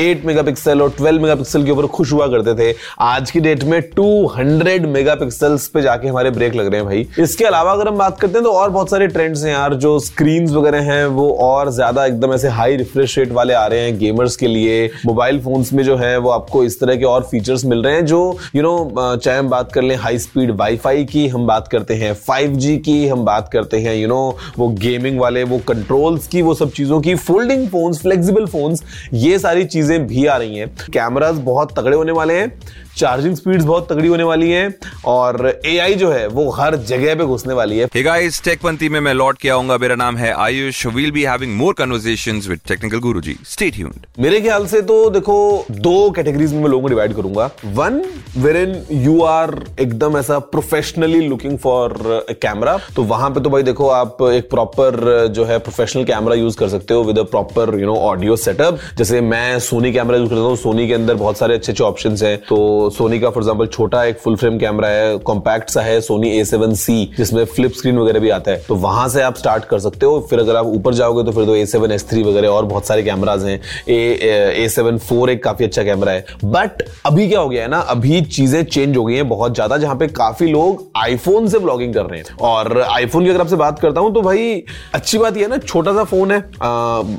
8 0.00 0.24
मेगापिक्सल 0.24 0.82
और 0.82 0.90
12 0.92 1.20
मेगापिक्सल 1.22 1.64
के 1.64 1.70
ऊपर 1.70 1.86
खुश 1.88 2.12
हुआ 2.12 2.26
करते 2.28 2.54
थे। 2.54 2.74
आज 3.02 3.30
की 3.30 3.40
डेट 3.40 3.64
में 3.64 3.80
200 3.92 4.86
मेगापिक्सल्स 4.88 5.68
पे 5.68 5.82
जाके 5.82 6.08
हमारे 6.08 6.30
ब्रेक 6.30 6.54
लग 6.54 6.66
रहे 6.66 6.80
हैं 6.80 6.86
भाई। 6.86 7.06
इसके 7.18 7.44
अलावा 7.44 7.75
अगर 7.76 7.88
हम 7.88 7.98
बात 7.98 8.20
करते 8.20 8.34
हैं 8.34 8.42
तो 8.44 8.52
और 8.52 8.70
बहुत 8.70 8.90
सारे 8.90 9.06
ट्रेंड्स 9.08 9.42
हैं 9.44 9.52
यार, 9.52 9.74
जो 9.76 9.98
स्क्रीन 10.00 10.46
वगैरह 10.48 10.82
हैं, 10.82 11.06
वो 11.08 11.28
और 11.42 11.70
ज़्यादा 11.72 12.04
एकदम 12.06 12.32
ऐसे 12.34 12.48
हाई 12.50 12.76
रिफ्रेश 12.76 13.18
रेट 13.18 13.32
वाले 13.32 13.54
आ 13.54 13.66
रहे 13.66 13.80
हैं 13.80 13.98
गेमर्स 13.98 14.36
के 14.36 14.46
लिए। 14.46 14.90
मोबाइल 15.06 15.40
फोन्स 15.40 15.72
में 15.72 15.82
जो 15.84 15.96
है, 15.96 16.16
वो 16.18 16.30
आपको 16.30 16.62
इस 16.64 16.78
तरह 16.80 16.96
के 16.96 17.04
और 17.04 17.22
फीचर्स 17.30 17.64
मिल 17.64 17.82
रहे 17.82 17.94
हैं, 17.94 18.04
जो 18.06 18.38
यू 18.56 18.62
नो 18.62 19.16
चाहे 19.16 19.38
हम 19.38 19.48
बात 19.48 19.72
कर 19.72 19.82
लें 19.82 19.94
हाई 19.96 20.18
स्पीड 20.18 20.50
वाईफाई 20.56 21.04
की 21.06 21.26
हम 21.28 21.46
बात 21.46 21.68
करते 21.68 21.94
हैं 21.94 22.12
5G 22.22 22.76
की 22.78 23.06
हम 23.08 23.24
बात 23.24 23.48
करते 23.52 23.80
हैं 23.80 23.94
यू 23.96 24.08
नो 24.08 24.36
वो 24.58 24.68
गेमिंग 24.78 25.20
वाले, 25.20 25.42
वो 25.44 25.58
कंट्रोल्स 25.68 26.26
की, 26.26 26.42
वो 26.42 26.54
सब 26.54 26.72
चीज़ों 26.72 27.00
की 27.00 27.14
फोल्डिंग 27.16 27.68
फोन्स 27.68 28.02
फ्लेक्सिबल 28.02 28.46
फोन्स 28.48 28.82
ये 29.14 29.38
सारी 29.38 29.64
चीज़ें 29.66 30.06
भी 30.06 30.26
आ 30.26 30.36
रही 30.36 30.58
हैं। 30.58 30.74
कैमराज 30.92 31.38
बहुत 31.44 31.78
तगड़े 31.78 31.96
होने 31.96 32.12
वाले 32.12 32.34
हैं। 32.34 32.52
चार्जिंग 32.96 33.34
स्पीड्स 33.36 33.64
बहुत 33.64 33.88
तगड़ी 33.88 34.08
होने 34.08 34.24
वाली 34.24 34.50
है 34.50 34.68
और 35.06 35.60
एआई 35.66 35.94
जो 35.94 36.10
है 36.10 36.26
वो 36.28 36.48
हर 36.50 36.76
जगह 36.86 37.14
पे 37.14 37.24
घुसने 37.24 37.54
वाली 37.54 37.78
है। 37.78 37.86
Hey 37.86 38.04
guys, 38.04 38.42
टेकपंथी 38.44 38.88
में 38.88 38.98
मैं 39.00 39.12
लौट 39.14 39.38
के 39.38 39.48
आऊँगा। 39.48 39.76
मेरा 39.78 39.94
नाम 39.94 40.16
है 40.16 40.32
Ayush. 40.34 40.84
We'll 40.86 41.10
be 41.12 41.22
having 41.22 41.56
more 41.56 41.74
conversations 41.78 42.48
with 42.48 42.60
technical 42.68 42.98
Guruji 42.98 43.36
stay 43.46 43.70
tuned 43.70 44.06
मेरे 44.18 44.40
ख्याल 44.40 44.66
से 44.66 44.80
तो 44.82 44.98
देखो 45.10 45.36
दो 45.70 46.10
कैटेगरीज 46.10 46.52
में 46.52 46.60
मैं 46.60 46.68
लोगों 46.68 46.82
को 46.82 46.88
डिवाइड 46.88 47.14
करूँगा। 47.14 47.50
One 47.74 48.00
where 48.36 48.56
in 48.58 49.02
you 49.02 49.20
are 49.24 49.54
एकदम 49.80 50.16
ऐसा 50.18 50.38
प्रोफेशनली 50.54 51.20
लुकिंग 51.28 51.58
फॉर 51.58 51.96
कैमरा 52.42 52.78
तो 52.96 53.02
वहाँ 53.04 53.30
पे 53.30 53.40
तो 53.40 53.50
भाई 53.50 53.62
देखो 53.62 53.88
आप 53.90 54.22
एक 54.22 54.50
प्रॉपर 54.50 55.26
जो 55.36 55.44
है 55.44 55.58
प्रोफेशनल 55.58 56.04
कैमरा 56.04 56.34
यूज़ 56.34 56.56
कर 56.58 56.68
सकते 56.68 56.94
हो 56.94 57.04
with 57.04 57.18
a 57.18 57.22
proper 57.34 57.78
you 57.80 57.86
know 57.86 57.96
audio 58.08 58.36
setup 58.38 58.80
जैसे 58.98 59.20
मैं 59.20 59.58
सोनी 59.60 59.92
कैमरा 59.92 60.18
यूज़ 60.18 60.30
करता 60.30 60.40
हूँ। 60.40 60.56
सोनी 60.56 60.88
के 60.88 60.94
अंदर 60.94 61.14
बहुत 61.16 61.38
सारे 61.38 61.54
अच्छे 61.54 61.72
अच्छे 61.72 61.84
ऑप्शन 61.84 62.16
है। 62.22 62.36
तो 62.48 62.85
सोनी 62.90 63.18
का 63.20 63.30
फॉर 63.30 63.42
एग्ज़ाम्पल 63.42 63.66
छोटा 63.66 64.04
एक 64.04 64.18
फुल 64.18 64.36
फ्रेम 64.36 64.58
कैमरा 64.58 64.88
है 64.88 65.16
कॉम्पैक्ट 65.20 65.70
सा 65.70 65.82
है 65.82 66.00
सोनी 66.00 66.30
ए 66.30 66.44
सेवन 66.44 66.74
सी 66.76 66.94
जिसमें 67.16 67.44
फ्लिप 67.46 67.72
स्क्रीन 67.72 67.98
वगैरह 67.98 68.20
भी 68.20 68.30
आता 68.30 68.50
है। 68.50 68.62
तो 68.68 68.74
वहाँ 68.76 69.08
से 69.08 69.22
आप 69.22 69.36
स्टार्ट 69.36 69.64
कर 69.64 69.78
सकते 69.78 70.06
हो। 70.06 70.20
फिर 70.30 70.40
अगर 70.40 70.56
आप 70.56 70.66
ऊपर 70.66 70.94
जाओगे 70.94 71.24
तो 71.24 71.32
फिर 71.32 71.44
तो 71.46 71.56
ए 71.56 71.64
सेवन 71.66 71.92
एस 71.92 72.08
थ्री 72.10 72.22
वगैरह 72.22 72.48
और 72.48 72.64
बहुत 72.66 72.86
सारे 72.86 73.02
कैमराज 73.02 73.44
हैं। 73.44 73.60
ए 73.88 74.68
सेवन 74.70 74.98
फोर 74.98 75.30
एक 75.30 75.42
काफ़ी 75.44 75.64
अच्छा 75.64 75.82
कैमरा 75.84 76.12
है। 76.12 76.24
बट 76.44 76.82
अभी 77.06 77.28
क्या 77.28 77.40
हो 77.40 77.48
गया 77.48 77.62
है 77.62 77.68
ना, 77.68 77.78
अभी 77.80 78.20
चीज़ें 78.22 78.62
चेंज 78.64 78.96
हो 78.96 79.04
गई 79.04 79.14
हैं 79.14 79.28
बहुत 79.28 79.54
ज़्यादा, 79.54 79.76
जहाँ 79.76 79.96
पे 79.96 80.06
काफ़ी 80.08 80.46
लोग 80.46 80.84
आईफोन 80.96 81.48
से 81.48 81.58
ब्लॉगिंग 81.58 81.94
कर 81.94 82.06
रहे 82.06 82.18
हैं। 82.18 82.36
और 82.42 82.80
आईफोन 82.82 83.24
की 83.24 83.30
अगर 83.30 83.40
आपसे 83.40 83.56
बात 83.56 83.78
करता 83.78 84.00
हूँ 84.00 84.12
तो 84.14 84.22
भाई, 84.22 84.62
अच्छी 84.94 85.18
बात 85.18 85.36
यह 85.36 85.42
है 85.42 85.48
ना, 85.50 85.58
छोटा 85.58 85.92
सा 85.92 86.04
फ़ोन 86.04 86.30
है। 86.30 86.38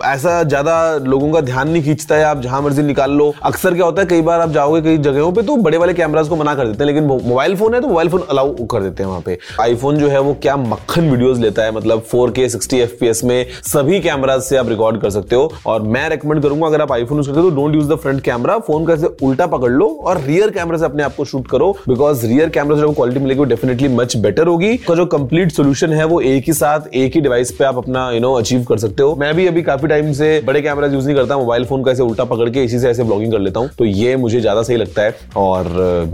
ऐसा 0.08 0.42
ज़्यादा 0.44 0.76
लोगों 0.98 1.32
का 1.32 1.42
ध्यान 1.42 1.70
नहीं 1.70 1.84
खींचता 1.84 2.16
है 2.16 2.24
आप, 2.26 2.42
जहाँ 2.42 2.62
मर्ज़ी 2.62 2.84
निकाल 2.84 3.12
लो। 3.14 3.34
अक्सर 3.44 3.74
क्या 3.74 3.86
होता 3.86 4.02
है, 4.02 4.08
कई 4.08 4.22
बार 4.22 4.42
आप 4.42 4.50
जाओगे 4.52 4.82
कई 4.82 4.98
जगहों 5.00 5.32
पे 5.34 5.42
तो 5.42 5.56
बड़े 5.64 5.78
वाले 5.78 5.94
कैमराज 5.94 6.28
को 6.28 6.36
मना 6.36 6.56
कर 6.56 6.66
देते 6.66 6.84
हैं, 6.84 6.86
लेकिन 6.86 7.04
मोबाइल 7.04 7.56
फ़ोन 7.56 7.74
है 7.74 7.82
तो 7.82 7.88
मोबाइल 7.88 8.10
फ़ोन 8.10 8.22
अलाउ 8.30 8.66
कर 8.66 8.84
देते 8.84 9.04
हैं 9.04 9.10
वहाँ 9.10 9.22
पे। 9.22 9.38
आईफोन 9.62 9.98
जो 9.98 10.08
है 10.08 10.20
वो 10.20 10.34
क्या 10.42 10.56
मक्खन 10.58 11.10
वीडियोस 11.10 11.38
लेता 11.40 11.64
है 11.64 11.72
मतलब 11.72 12.04
4K 12.06 12.48
60 12.50 12.82
FPS 12.82 13.24
में 13.24 13.46
सभी 13.66 14.00
कैमराज 14.00 14.42
से 14.42 14.58
आप 14.58 14.70
रिकॉर्ड 14.70 15.02
कर 15.02 15.10
सकते 15.10 15.36
हो। 15.36 15.52
और 15.66 15.82
मैं 15.84 16.08
रेकमेंड 16.10 16.42
करूँगा, 16.42 16.68
अगर 16.68 16.82
आप 16.82 16.92
आईफोन 16.92 17.18
यूज़ 17.18 17.28
करते 17.28 17.42
हो 17.42 17.50
तो 17.50 17.56
don't 17.56 17.76
use 17.76 17.90
the 17.90 17.96
front 17.98 18.22
camera 18.24 18.58
phone 18.60 18.86
का 18.86 18.94
ऐसे 18.94 19.08
उल्टा 19.24 19.48
पकड़ 19.48 19.72
लो 19.72 19.88
और 20.04 20.22
रियर 20.22 20.50
कैमरा 20.52 20.78
से 20.78 20.86
अपने 20.86 21.04
आप 21.04 21.16
को 21.16 21.26
शूट 21.26 21.48
करो 21.48 21.72
बिकॉज़ 21.88 22.26
रियर 22.28 22.50
कैमरा 22.50 22.78
से 22.78 22.94
क्वालिटी 22.94 23.20
मिलेगी 23.20 23.40
वो 23.40 23.46
डेफिनेटली 23.46 23.88
मच 23.90 24.16
बेटर 24.18 24.48
होगी। 24.48 24.76
जो 24.90 25.06
कंप्लीट 25.08 25.52
सोल्यूशन 25.52 25.94
है, 25.94 26.06
वो 26.06 26.20
एक 26.22 26.44
ही 26.48 26.54
साथ, 26.54 26.88
एक 26.90 27.16
ही 27.16 27.22
डिवाइस 27.22 27.52
पे 27.52 27.64
आप 27.66 27.78
अपना 27.78 28.10
यू 28.12 28.20
नो 28.20 28.34
अचीव 28.34 28.64
कर 28.70 28.78
सकते 28.78 29.04
हो। 29.04 29.16
मैं 29.16 29.34
भी 29.36 29.46
अभी 29.48 29.62
काफ़ी 29.64 29.88
टाइम 29.88 30.12
से 30.14 30.30
बड़े 30.46 30.62
कैमरा 30.62 30.88
यूज़ 30.88 31.06
नहीं 31.06 31.16
करता 31.16 31.38
मोबाइल 31.38 31.66
फ़ोन 31.66 31.84
का 31.84 31.92
ऐसे 31.92 32.04
उल्टा 32.04 32.24
पकड़ 32.26 32.50
के 32.50 32.64
इसी 32.64 32.80
से 32.80 32.90
ऐसे 32.90 33.04
ब्लॉगिंग 33.04 33.32
कर 33.32 33.40
लेता 33.40 33.60
हूँ 33.60 33.70
तो 33.78 33.86
ये 33.86 34.16
मुझे 34.18 34.40
ज़्यादा 34.42 34.64
सही 34.64 34.78
लगता 34.78 35.02
है। 35.02 35.16
और 35.48 35.68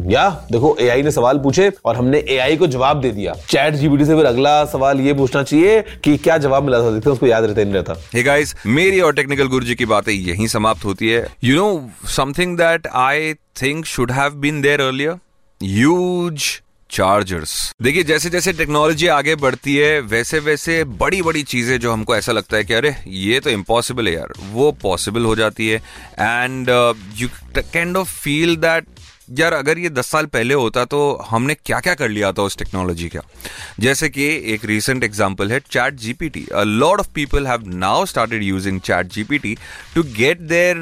या, 0.10 0.30
देखो 0.52 0.76
एआई 0.82 1.02
ने 1.04 1.12
सवाल 1.12 1.38
पूछे 1.40 1.72
और 1.86 1.96
हमने 1.96 2.24
एआई 2.30 2.58
को 2.58 2.68
जवाब 2.70 3.02
दे 3.02 3.12
दिया। 3.12 3.34
चैट 3.50 3.74
जीबीटी 3.76 4.06
से 4.06 4.16
फिर 4.16 4.26
अगला 4.26 4.54
सवाल 4.68 5.02
ये 5.02 5.14
पूछना 5.14 5.44
चाहिए 5.44 5.82
कि 6.04 6.18
क्या 6.18 6.38
जवाब 6.40 6.64
मिला 6.64 6.80
था, 6.80 6.92
देखते 6.92 7.10
उसको 7.10 7.28
याद 7.28 7.44
रहता 7.44 7.64
नहीं 7.64 7.74
रहता 7.74 7.96
हे 8.14 8.24
गाइस 8.24 8.56
मेरी 8.68 9.00
और 9.02 9.14
टेक्निकल 9.16 9.48
गुरुजी 9.48 9.76
की 9.76 9.86
बातें 9.88 10.14
यहीं 10.14 10.48
समाप्त 10.50 10.86
होती 10.86 11.10
है। 11.10 11.26
You 11.44 11.56
know 11.56 12.10
something 12.16 12.58
that 12.58 12.88
I 12.88 13.34
think 13.62 13.86
should 13.86 14.12
have 14.12 14.34
been 14.38 14.62
there 14.62 14.82
earlier 14.82 15.18
huge 15.62 16.52
chargers 16.90 17.52
देखिए 17.82 18.04
जैसे 18.04 18.30
जैसे 18.30 18.52
टेक्नोलॉजी 18.54 19.08
आगे 19.08 19.36
बढ़ती 19.36 19.76
है 19.76 20.00
वैसे 20.02 20.40
वैसे 20.40 20.84
बड़ी 21.00 21.22
बड़ी 21.22 21.42
चीज़ें 21.44 21.80
जो 21.80 21.92
हमको 21.92 22.16
ऐसा 22.16 22.32
लगता 22.32 22.58
है 22.58 22.64
कि 22.64 22.74
अरे, 22.74 22.96
ये 23.08 23.40
तो 23.40 23.50
इम्पॉसिबल 23.50 24.08
है 24.08 24.14
यार, 24.14 24.34
वो 24.52 24.72
पॉसिबल 24.82 25.26
हो 25.26 25.36
जाती 25.36 25.70
है। 25.70 25.78
And 26.20 26.70
you 27.18 27.28
kind 27.58 27.98
of 27.98 28.12
feel 28.14 28.56
that 28.58 28.86
यार, 29.30 29.54
अगर 29.54 29.78
ये 29.78 29.90
दस 29.90 30.08
साल 30.08 30.26
पहले 30.26 30.54
होता 30.54 30.84
तो 30.86 31.00
हमने 31.30 31.54
क्या 31.56 31.80
क्या 31.80 31.94
कर 31.94 32.10
लिया 32.10 32.32
था 32.32 32.42
उस 32.42 32.58
टेक्नोलॉजी 32.58 33.10
का? 33.10 33.20
जैसे 33.80 34.10
कि 34.10 34.26
एक 34.54 34.66
रिसेंट 34.66 35.04
एग्ज़ाम्पल 35.04 35.52
है 35.52 35.60
chat 35.60 35.94
G 35.94 36.08
GPT 36.08 36.46
a 36.54 36.64
lot 36.64 37.00
of 37.00 37.08
people 37.16 37.48
have 37.48 37.64
now 37.68 38.06
started 38.06 38.44
using 38.44 38.80
ChatGPT 39.38 39.56
to 39.96 40.04
get 40.18 40.40
there 40.40 40.78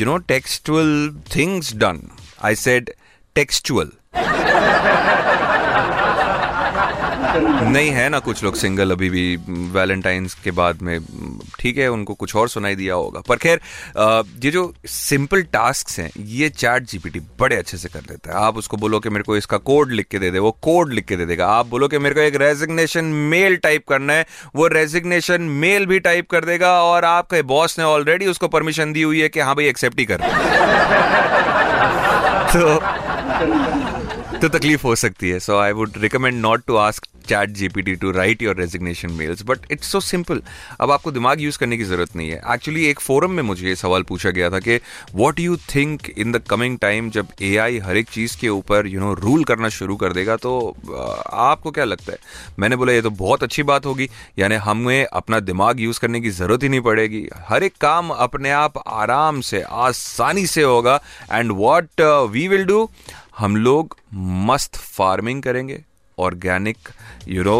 you 0.00 0.06
know 0.06 0.16
textual 0.16 1.14
things 1.36 1.74
done 1.76 2.02
I 2.44 2.54
said 2.54 2.90
textual 3.34 3.90
नहीं 7.32 7.90
है 7.90 8.08
ना 8.08 8.18
कुछ 8.18 8.42
लोग 8.44 8.54
सिंगल 8.56 8.90
अभी 8.90 9.08
भी, 9.10 9.36
वैलेंटाइंस 9.72 10.34
के 10.44 10.50
बाद 10.50 10.82
में, 10.82 10.98
ठीक 11.60 11.78
है, 11.78 11.88
उनको 11.88 12.14
कुछ 12.14 12.34
और 12.36 12.48
सुनाई 12.48 12.74
दिया 12.76 12.94
होगा। 12.94 13.20
पर 13.20 13.36
खैर 13.36 13.60
ये 14.44 14.50
जो 14.50 14.72
सिंपल 14.88 15.42
टास्क 15.52 15.98
हैं, 15.98 16.10
ये 16.18 16.48
चैट 16.50 16.84
जीपीटी 16.90 17.20
बड़े 17.40 17.56
अच्छे 17.56 17.76
से 17.76 17.88
कर 17.88 18.00
देता 18.00 18.30
है। 18.30 18.44
आप 18.44 18.56
उसको 18.56 18.76
बोलो 18.76 19.00
कि 19.00 19.08
मेरे 19.08 19.24
को 19.24 19.36
इसका 19.36 19.56
कोड 19.60 19.92
लिख 19.92 20.06
के 20.06 20.18
दे 20.18 20.30
दे, 20.30 20.38
वो 20.38 20.50
कोड 20.62 20.92
लिख 20.92 21.04
के 21.04 21.16
दे 21.16 21.26
देगा। 21.26 21.46
आप 21.48 21.66
बोलो 21.66 21.88
कि 21.88 21.98
मेरे 21.98 22.14
को 22.14 22.20
एक 22.20 22.36
रेजिग्नेशन 22.36 23.04
मेल 23.30 23.56
टाइप 23.58 23.86
करना 23.88 24.12
है, 24.12 24.26
वो 24.56 24.66
रेजिग्नेशन 24.68 25.42
मेल 25.60 25.86
भी 25.86 25.98
टाइप 26.00 26.30
कर 26.30 26.44
देगा 26.44 26.72
और 26.82 27.04
आपके 27.04 27.42
बॉस 27.44 27.78
ने 27.78 27.84
ऑलरेडी 27.84 28.26
उसको 28.26 28.48
परमिशन 28.48 28.92
दी 28.92 29.02
हुई 29.02 29.20
है 29.20 29.28
कि 29.28 29.40
हाँ 29.40 29.54
भाई, 29.56 29.66
एक्सेप्ट 29.66 29.98
ही 29.98 30.04
कर 30.04 30.28
तो 32.52 32.78
तो 34.38 34.48
तकलीफ़ 34.48 34.82
हो 34.82 34.94
सकती 34.96 35.30
है। 35.30 35.38
So 35.40 35.58
I 35.58 35.72
would 35.72 35.92
recommend 35.98 36.40
not 36.40 36.62
to 36.66 36.76
ask 36.76 37.06
ChatGPT 37.52 37.94
to 37.96 38.10
write 38.12 38.42
your 38.42 38.56
resignation 38.56 39.12
mails 39.12 39.42
but 39.46 39.66
it's 39.72 39.92
so 39.92 40.00
simple 40.02 40.42
अब 40.80 40.90
आपको 40.90 41.12
दिमाग 41.12 41.40
यूज़ 41.40 41.58
करने 41.58 41.76
की 41.76 41.84
ज़रूरत 41.84 42.16
नहीं 42.16 42.30
है। 42.30 42.40
एक्चुअली 42.52 42.86
एक 42.86 43.00
फोरम 43.00 43.30
में 43.30 43.42
मुझे 43.42 43.68
ये 43.68 43.74
सवाल 43.76 44.02
पूछा 44.04 44.30
गया 44.30 44.50
था 44.50 44.58
कि 44.60 44.78
what 45.14 45.40
you 45.40 45.56
think 45.74 46.08
in 46.10 46.32
the 46.32 46.42
coming 46.50 46.78
time 46.78 47.10
जब 47.10 47.28
ए 47.42 47.56
आई 47.58 47.78
हर 47.80 47.96
एक 47.96 48.08
चीज़ 48.10 48.36
के 48.40 48.48
ऊपर 48.50 48.86
यू 48.86 49.00
नो 49.00 49.12
रूल 49.16 49.44
करना 49.44 49.68
शुरू 49.70 49.96
कर 49.96 50.12
देगा 50.12 50.36
तो 50.38 50.52
आपको 51.32 51.70
क्या 51.70 51.84
लगता 51.84 52.12
है? 52.12 52.18
मैंने 52.58 52.76
बोला, 52.76 52.92
ये 52.92 53.02
तो 53.02 53.10
बहुत 53.12 53.42
अच्छी 53.42 53.62
बात 53.62 53.86
होगी। 53.86 54.08
यानी 54.38 54.54
हमें 54.60 55.04
अपना 55.04 55.40
दिमाग 55.40 55.80
यूज़ 55.80 56.00
करने 56.00 56.20
की 56.20 56.30
ज़रूरत 56.30 56.62
ही 56.62 56.68
नहीं 56.68 56.80
पड़ेगी। 56.80 57.26
हर 57.48 57.62
एक 57.64 57.76
काम 57.80 58.10
अपने 58.10 58.50
आप 58.52 58.78
आराम 58.86 59.40
से, 59.40 59.60
आसानी 59.62 60.46
से 60.46 60.62
होगा। 60.62 61.00
And 61.32 61.52
what 61.56 62.00
we 62.30 62.46
will 62.48 62.64
do 62.64 62.88
हम 63.38 63.56
लोग 63.56 63.96
मस्त 64.46 64.76
फ़ार्मिंग 64.76 65.42
करेंगे। 65.42 65.80
ऑर्गेनिक 66.20 66.88
यू 67.28 67.42
नो 67.44 67.56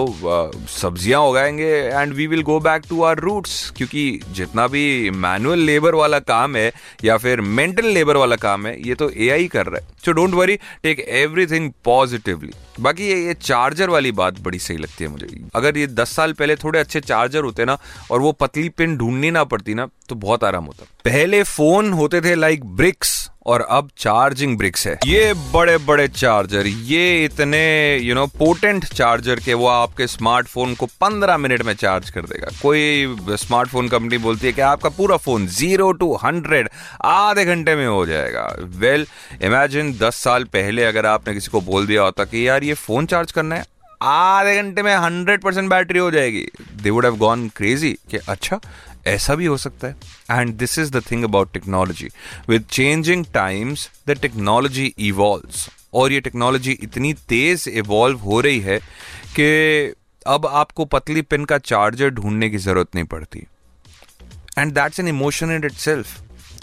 सब्ज़ियाँ 0.70 1.20
उगाएँगे 1.22 1.70
and 1.88 2.12
we 2.14 2.26
will 2.26 2.42
go 2.42 2.58
back 2.60 2.82
to 2.88 3.02
our 3.02 3.18
roots 3.18 3.70
क्योंकि 3.76 4.04
जितना 4.32 4.66
भी 4.66 5.10
मैनुअल 5.10 5.58
लेबर 5.64 5.94
वाला 5.94 6.18
काम 6.18 6.56
है 6.56 6.70
या 7.04 7.16
फिर 7.16 7.40
मेंटल 7.40 7.86
लेबर 7.86 8.16
वाला 8.16 8.36
काम 8.36 8.66
है, 8.66 8.76
ये 8.88 8.94
तो 8.94 9.10
एआई 9.10 9.48
कर 9.48 9.66
रहा 9.66 9.80
है। 9.80 9.88
So 10.04 10.12
don't 10.12 10.34
worry 10.34 10.56
take 10.82 11.00
everything 11.00 11.70
positively 11.84 12.52
बाकी 12.76 13.08
ये 13.08 13.16
ये 13.18 13.34
चार्जर 13.36 13.90
वाली 13.90 14.12
बात 14.12 14.40
बड़ी 14.40 14.58
सही 14.58 14.76
लगती 14.78 15.04
है 15.04 15.10
मुझे। 15.10 15.26
अगर 15.54 15.78
ये 15.78 15.86
दस 15.88 16.10
साल 16.16 16.32
पहले 16.32 16.56
थोड़े 16.56 16.78
अच्छे 16.80 17.00
चार्जर 17.02 17.44
होते 17.44 17.64
ना, 17.64 17.78
और 18.10 18.20
वो 18.20 18.32
पतली 18.34 18.68
पिन 18.70 18.96
ढूंढनी 18.98 19.30
ना 19.30 19.44
पड़ती 19.46 19.74
ना 19.74 19.88
तो 20.08 20.14
बहुत 20.16 20.44
आराम 20.44 20.64
होता। 20.64 20.86
पहले 21.04 21.42
फ़ोन 21.44 21.92
होते 21.92 22.20
थे 22.20 22.34
लाइक 22.34 22.64
ब्रिक्स 22.76 23.18
और 23.46 23.60
अब 23.70 23.88
चार्जिंग 23.98 24.56
ब्रिक्स 24.58 24.86
है। 24.86 24.92
ये 25.06 25.32
बड़े 25.52 25.76
बड़े 25.80 26.06
चार्जर 26.08 26.66
ये 26.66 27.24
इतने 27.24 27.60
यू 27.98 28.14
नो 28.14 28.26
पोटेंट 28.28 28.84
चार्जर 28.86 29.40
के 29.40 29.54
वो 29.54 29.66
आपके 29.66 30.06
स्मार्टफ़ोन 30.06 30.74
को 30.74 30.86
15 31.02 31.36
मिनट 31.36 31.62
में 31.62 31.72
चार्ज 31.74 32.10
कर 32.10 32.22
देगा। 32.22 32.48
कोई 32.62 33.36
स्मार्टफ़ोन 33.36 33.88
कंपनी 33.88 34.18
बोलती 34.18 34.46
है 34.46 34.52
कि 34.52 34.60
आपका 34.62 34.88
पूरा 34.90 35.16
फ़ोन 35.18 35.46
ज़ीरो 35.48 35.90
टू 35.92 36.14
हंड्रेड 36.24 36.68
आधे 37.04 37.44
घंटे 37.44 37.74
में 37.76 37.86
हो 37.86 38.04
जाएगा। 38.06 38.44
वेल 38.76 39.06
इमेजिन 39.42 39.92
10 39.98 40.16
साल 40.16 40.44
पहले 40.52 40.84
अगर 40.84 41.06
आपने 41.06 41.34
किसी 41.34 41.50
को 41.50 41.60
बोल 41.62 41.86
दिया 41.86 42.02
होता 42.02 42.24
कि 42.24 42.46
यार 42.48 42.59
ये 42.64 42.74
फ़ोन 42.76 43.06
चार्ज 43.06 43.32
करना 43.32 43.56
है। 43.56 43.64
आधे 44.02 44.56
घंटे 44.56 44.82
में 44.82 44.94
हंड्रेड 44.96 45.40
परसेंट 45.42 45.68
बैटरी 45.70 45.98
हो 45.98 46.10
जाएगी। 46.10 46.46
They 46.82 46.90
would 46.90 47.04
have 47.04 47.16
gone 47.16 47.48
crazy 47.56 47.92
कि 48.10 48.16
अच्छा 48.28 48.60
ऐसा 49.06 49.34
भी 49.34 49.46
हो 49.46 49.56
सकता 49.56 49.88
है। 49.88 49.96
And 50.30 50.54
this 50.54 50.78
is 50.78 50.90
the 50.92 51.02
thing 51.10 51.24
about 51.24 51.52
technology 51.52 52.08
with 52.48 52.64
changing 52.70 53.24
times 53.34 53.88
the 54.08 54.18
technology 54.22 54.92
evolve 54.98 55.98
और 55.98 56.12
ये 56.12 56.20
टेक्नोलॉजी 56.20 56.72
इतनी 56.82 57.12
तेज 57.28 57.68
इवॉल्व 57.68 58.18
हो 58.20 58.40
रही 58.40 58.60
है 58.60 58.78
कि 59.36 59.94
अब 60.26 60.46
आपको 60.46 60.84
पतली 60.84 61.22
पिन 61.22 61.44
का 61.44 61.58
चार्जर 61.58 62.10
ढूँढने 62.10 62.50
की 62.50 62.58
ज़रूरत 62.58 62.94
नहीं 62.94 63.04
पड़ती। 63.04 63.46
And 64.58 64.72
that's 64.72 65.00
an 65.00 65.08
emotion 65.08 65.50
in 65.50 65.64
itself 65.72 66.18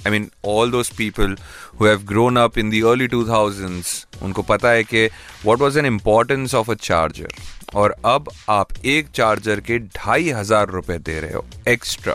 I 0.07 0.11
mean 0.11 0.29
all 0.45 0.71
those 0.71 0.89
people 0.97 1.35
who 1.79 1.85
have 1.85 2.03
grown 2.07 2.37
up 2.37 2.57
in 2.57 2.69
the 2.69 2.81
early 2.81 3.07
two 3.07 3.23
thousands 3.27 4.06
उनको 4.23 4.41
पता 4.43 4.69
है 4.69 4.83
कि 4.83 5.09
what 5.45 5.59
was 5.59 5.79
an 5.79 5.85
importance 5.85 6.55
of 6.55 6.71
a 6.71 6.75
charger 6.81 7.33
और 7.75 7.95
अब 8.05 8.29
आप 8.49 8.67
एक 8.85 9.09
चार्जर 9.09 9.59
के 9.59 9.79
ढाई 9.79 10.29
हज़ार 10.31 10.69
रुपए 10.69 10.97
दे 10.99 11.19
रहे 11.19 11.33
हो 11.33 11.45
एक्स्ट्रा 11.67 12.13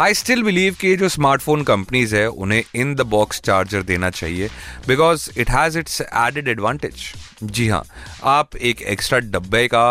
आई 0.00 0.14
स्टिल 0.14 0.42
बिलीव 0.42 0.76
कि 0.80 0.94
जो 0.96 1.08
स्मार्टफ़ोन 1.08 1.62
कंपनीज़ 1.64 2.14
है, 2.16 2.26
उन्हें 2.28 2.62
इन 2.74 2.94
द 2.94 3.00
बॉक्स 3.08 3.40
चार्जर 3.42 3.82
देना 3.82 4.10
चाहिए 4.10 4.48
because 4.88 5.28
it 5.38 5.50
has 5.50 5.78
its 5.78 6.00
added 6.00 6.48
advantage 6.48 7.12
जी 7.44 7.66
हाँ 7.68 7.82
आप 8.24 8.56
एक 8.56 8.82
एक्स्ट्रा 8.84 9.18
डब्बे 9.18 9.66
का 9.68 9.84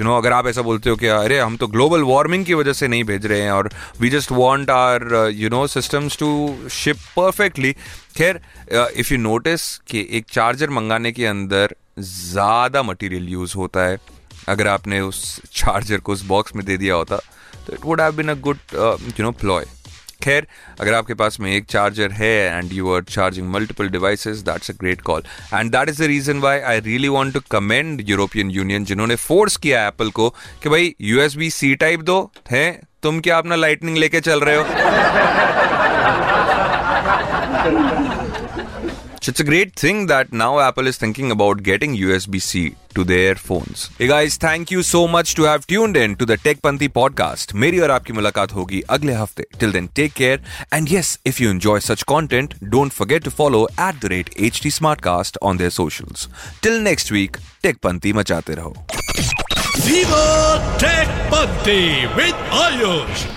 यू 0.00 0.04
नो 0.04 0.16
अगर 0.16 0.32
आप 0.32 0.46
ऐसा 0.46 0.62
बोलते 0.62 0.90
हो 0.90 0.96
कि, 0.96 1.06
अरे, 1.06 1.38
हम 1.38 1.56
तो 1.56 1.66
ग्लोबल 1.66 2.02
वार्मिंग 2.04 2.44
की 2.44 2.54
वजह 2.54 2.72
से 2.72 2.88
नहीं 2.88 3.04
भेज 3.04 3.26
रहे 3.26 3.40
हैं, 3.40 3.50
और 3.50 3.70
we 4.00 4.10
just 4.10 4.32
want 4.32 4.70
our 4.70 5.30
you 5.34 5.48
know 5.48 5.66
systems 5.66 6.18
to 6.18 6.28
ship 6.72 6.96
perfectly 7.16 7.72
खैर 8.16 8.40
इफ़ 8.96 9.12
यू 9.12 9.18
नोटिस 9.18 9.76
कि 9.88 10.06
एक 10.10 10.26
चार्जर 10.32 10.70
मंगाने 10.70 11.12
के 11.12 11.26
अंदर 11.26 11.74
ज़्यादा 12.00 12.82
मटेरियल 12.82 13.28
यूज़ 13.28 13.54
होता 13.56 13.86
है, 13.86 13.98
अगर 14.48 14.68
आपने 14.68 15.00
उस 15.00 15.40
चार्जर 15.54 15.98
को 15.98 16.12
उस 16.12 16.24
बॉक्स 16.26 16.56
में 16.56 16.64
दे 16.66 16.76
दिया 16.76 16.94
होता। 16.94 17.20
तो 17.68 17.74
it 17.74 17.84
would 17.84 18.00
have 18.00 18.16
been 18.16 18.28
a 18.28 18.34
good 18.40 18.58
you 18.74 19.24
know 19.24 19.30
ploy 19.40 19.64
खैर 20.22 20.46
अगर 20.80 20.94
आपके 20.94 21.14
पास 21.14 21.36
में 21.40 21.50
एक 21.52 21.64
चार्जर 21.64 22.12
है 22.12 22.58
and 22.58 22.72
you 22.72 22.92
are 22.94 23.02
charging 23.08 23.48
multiple 23.50 23.88
devices 23.88 24.38
that's 24.38 24.70
a 24.70 24.74
great 24.80 25.00
call 25.00 25.22
and 25.54 25.70
that 25.72 25.88
is 25.88 26.02
the 26.02 26.06
reason 26.06 26.40
why 26.40 26.60
I 26.60 26.80
really 26.80 27.08
want 27.08 27.32
to 27.34 27.40
commend 27.50 28.02
European 28.08 28.50
Union 28.50 28.84
जिन्होंने 28.84 29.16
force 29.28 29.56
किया 29.56 29.86
Apple 29.88 30.10
को 30.10 30.28
कि 30.62 30.68
भाई 30.68 30.94
यूएसबी 31.00 31.50
सी 31.50 31.74
टाइप 31.74 32.00
दो, 32.02 32.32
है? 32.50 32.80
तुम 33.02 33.20
क्या 33.20 33.38
अपना 33.38 33.56
लाइटनिंग 33.56 33.96
लेके 33.96 34.20
चल 34.20 34.40
रहे 34.40 34.56
हो? 34.56 34.64
So 39.23 39.29
it's 39.29 39.39
a 39.39 39.45
great 39.45 39.75
thing 39.79 40.07
that 40.07 40.33
now 40.33 40.59
Apple 40.59 40.87
is 40.87 40.97
thinking 40.97 41.31
about 41.31 41.63
getting 41.63 41.93
USB 41.95 42.41
C 42.41 42.75
to 42.93 43.05
their 43.05 43.35
phones. 43.35 43.89
Hey 43.97 44.07
guys, 44.07 44.35
thank 44.35 44.73
you 44.73 44.83
so 44.83 45.07
much 45.07 45.33
to 45.35 45.43
have 45.43 45.65
tuned 45.65 45.95
in 45.95 46.15
to 46.15 46.25
the 46.25 46.37
Tech 46.37 46.61
Panthi 46.61 46.89
podcast. 46.89 47.53
मेरी 47.55 47.79
और 47.79 47.91
आपकी 47.91 48.13
मुलाकात 48.13 48.51
होगी 48.51 48.81
अगले 48.81 49.13
हफ्ते. 49.13 49.45
Till 49.59 49.71
then, 49.71 49.87
take 49.99 50.13
care. 50.13 50.39
And 50.77 50.91
yes, 50.95 51.13
if 51.31 51.39
you 51.41 51.49
enjoy 51.53 51.79
such 51.79 52.05
content, 52.13 52.57
don't 52.75 52.97
forget 52.99 53.23
to 53.23 53.31
follow 53.31 53.61
at 53.87 54.01
the 54.01 54.09
rate 54.09 54.33
HT 54.49 54.73
Smartcast 54.79 55.37
on 55.41 55.57
their 55.57 55.71
socials. 55.79 56.27
Till 56.65 56.81
next 56.89 57.11
week, 57.11 57.39
Tech 57.63 57.81
Panthi 57.81 58.13
मचाते 58.13 58.55
रहो. 58.55 58.75
Viva 59.85 60.77
Tech 60.77 61.07
Bunty 61.31 62.05
with 62.15 62.35
Ayush. 62.51 63.36